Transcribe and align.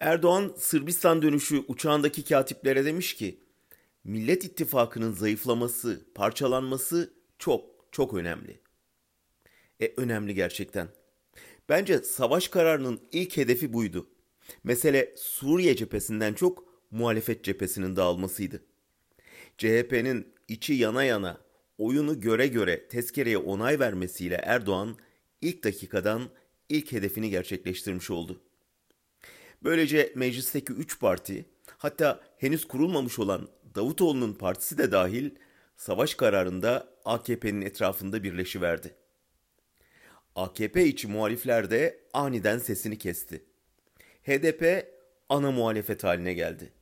Erdoğan 0.00 0.54
Sırbistan 0.58 1.22
dönüşü 1.22 1.64
uçağındaki 1.68 2.24
katiplere 2.24 2.84
demiş 2.84 3.14
ki, 3.14 3.40
Millet 4.04 4.44
İttifakı'nın 4.44 5.12
zayıflaması, 5.12 6.04
parçalanması 6.14 7.12
çok 7.38 7.64
çok 7.92 8.14
önemli. 8.14 8.60
E 9.80 9.92
önemli 9.96 10.34
gerçekten. 10.34 10.88
Bence 11.68 11.98
savaş 11.98 12.48
kararının 12.48 13.00
ilk 13.12 13.36
hedefi 13.36 13.72
buydu. 13.72 14.06
Mesele 14.64 15.14
Suriye 15.16 15.76
cephesinden 15.76 16.34
çok 16.34 16.64
muhalefet 16.90 17.44
cephesinin 17.44 17.96
dağılmasıydı. 17.96 18.62
CHP'nin 19.58 20.34
içi 20.48 20.74
yana 20.74 21.04
yana, 21.04 21.40
oyunu 21.78 22.20
göre 22.20 22.46
göre 22.46 22.88
tezkereye 22.88 23.38
onay 23.38 23.80
vermesiyle 23.80 24.34
Erdoğan 24.34 24.96
ilk 25.40 25.64
dakikadan 25.64 26.30
ilk 26.68 26.92
hedefini 26.92 27.30
gerçekleştirmiş 27.30 28.10
oldu. 28.10 28.40
Böylece 29.64 30.12
meclisteki 30.14 30.72
üç 30.72 31.00
parti, 31.00 31.44
hatta 31.78 32.20
henüz 32.38 32.68
kurulmamış 32.68 33.18
olan 33.18 33.48
Davutoğlu'nun 33.74 34.32
partisi 34.32 34.78
de 34.78 34.92
dahil 34.92 35.30
savaş 35.76 36.14
kararında 36.14 36.88
AKP'nin 37.04 37.62
etrafında 37.62 38.22
birleşiverdi. 38.22 38.94
AKP 40.34 40.86
içi 40.86 41.08
muhalifler 41.08 41.70
de 41.70 42.00
aniden 42.12 42.58
sesini 42.58 42.98
kesti. 42.98 43.44
HDP 44.22 44.86
ana 45.28 45.50
muhalefet 45.50 46.04
haline 46.04 46.34
geldi. 46.34 46.72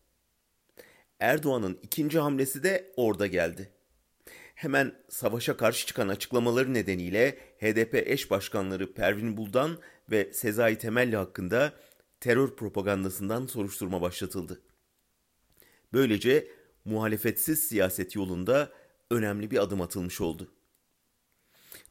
Erdoğan'ın 1.20 1.79
ikinci 1.82 2.18
hamlesi 2.18 2.62
de 2.62 2.93
orada 2.96 3.27
geldi. 3.27 3.70
Hemen 4.54 4.93
savaşa 5.09 5.56
karşı 5.56 5.87
çıkan 5.87 6.09
açıklamaları 6.09 6.74
nedeniyle 6.74 7.38
HDP 7.60 7.95
eş 7.95 8.30
başkanları 8.30 8.95
Pervin 8.95 9.37
Buldan 9.37 9.79
ve 10.10 10.32
Sezai 10.32 10.79
Temelli 10.79 11.16
hakkında 11.16 11.73
terör 12.24 12.56
propagandasından 12.56 13.46
soruşturma 13.46 14.01
başlatıldı. 14.01 14.60
Böylece 15.92 16.49
muhalefetsiz 16.85 17.68
siyaset 17.68 18.16
yolunda 18.16 18.73
önemli 19.10 19.51
bir 19.51 19.62
adım 19.62 19.80
atılmış 19.80 20.21
oldu. 20.21 20.52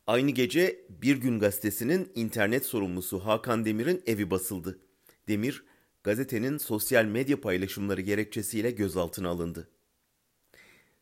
Aynı 0.08 0.32
gece 0.32 0.86
Bir 0.90 1.18
Gün 1.18 1.40
Gazetesi'nin 1.40 2.12
internet 2.16 2.66
sorumlusu 2.66 3.20
Hakan 3.20 3.66
Demir'in 3.66 4.04
evi 4.06 4.32
basıldı. 4.32 4.80
Demir, 5.28 5.64
gazetenin 6.04 6.58
sosyal 6.58 7.06
medya 7.06 7.42
paylaşımları 7.42 8.02
gerekçesiyle 8.02 8.72
gözaltına 8.72 9.30
alındı. 9.30 9.70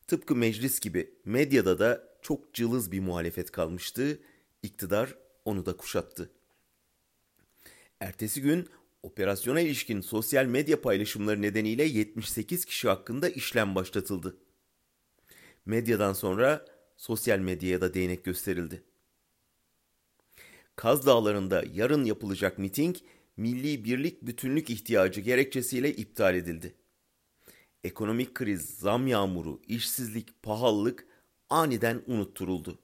Tıpkı 0.06 0.36
meclis 0.36 0.80
gibi 0.80 1.14
medyada 1.24 1.78
da 1.78 2.18
çok 2.22 2.54
cılız 2.54 2.92
bir 2.92 3.00
muhalefet 3.00 3.50
kalmıştı, 3.50 4.18
iktidar 4.62 5.14
onu 5.44 5.66
da 5.66 5.76
kuşattı. 5.76 6.30
Ertesi 8.00 8.42
gün 8.42 8.68
operasyona 9.02 9.60
ilişkin 9.60 10.00
sosyal 10.00 10.46
medya 10.46 10.80
paylaşımları 10.80 11.42
nedeniyle 11.42 11.84
78 11.84 12.64
kişi 12.64 12.88
hakkında 12.88 13.28
işlem 13.28 13.74
başlatıldı. 13.74 14.36
Medyadan 15.66 16.12
sonra 16.12 16.66
sosyal 16.96 17.38
medyaya 17.38 17.80
da 17.80 17.94
değnek 17.94 18.24
gösterildi. 18.24 18.82
Kaz 20.76 21.06
Dağları'nda 21.06 21.64
yarın 21.72 22.04
yapılacak 22.04 22.58
miting 22.58 22.96
milli 23.36 23.84
birlik 23.84 24.22
bütünlük 24.22 24.70
ihtiyacı 24.70 25.20
gerekçesiyle 25.20 25.94
iptal 25.94 26.34
edildi. 26.34 26.74
Ekonomik 27.84 28.34
kriz, 28.34 28.78
zam 28.78 29.06
yağmuru, 29.06 29.60
işsizlik, 29.68 30.42
pahalılık 30.42 31.06
aniden 31.50 32.02
unutturuldu. 32.06 32.78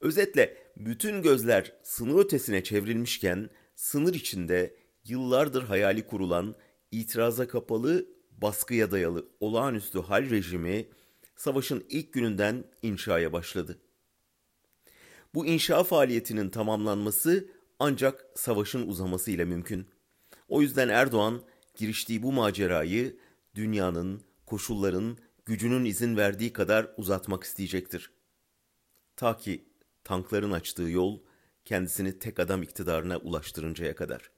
Özetle 0.00 0.56
bütün 0.76 1.22
gözler 1.22 1.72
sınır 1.82 2.24
ötesine 2.24 2.64
çevrilmişken 2.64 3.50
sınır 3.76 4.14
içinde 4.14 4.76
yıllardır 5.04 5.62
hayali 5.62 6.06
kurulan 6.06 6.54
itiraza 6.90 7.48
kapalı, 7.48 8.06
baskıya 8.30 8.90
dayalı 8.90 9.28
olağanüstü 9.40 10.00
hal 10.00 10.30
rejimi 10.30 10.88
savaşın 11.36 11.84
ilk 11.88 12.12
gününden 12.12 12.64
inşaya 12.82 13.32
başladı. 13.32 13.78
Bu 15.34 15.46
inşa 15.46 15.84
faaliyetinin 15.84 16.50
tamamlanması 16.50 17.48
ancak 17.78 18.26
savaşın 18.34 18.88
uzaması 18.88 19.30
ile 19.30 19.44
mümkün. 19.44 19.86
O 20.48 20.62
yüzden 20.62 20.88
Erdoğan 20.88 21.42
giriştiği 21.74 22.22
bu 22.22 22.32
macerayı 22.32 23.16
dünyanın, 23.54 24.22
koşulların, 24.46 25.18
gücünün 25.44 25.84
izin 25.84 26.16
verdiği 26.16 26.52
kadar 26.52 26.88
uzatmak 26.96 27.44
isteyecektir. 27.44 28.10
Ta 29.16 29.36
ki 29.36 29.68
tankların 30.04 30.50
açtığı 30.50 30.90
yol 30.90 31.18
kendisini 31.66 32.18
tek 32.18 32.40
adam 32.40 32.62
iktidarına 32.62 33.16
ulaştırıncaya 33.16 33.94
kadar.'' 33.94 34.35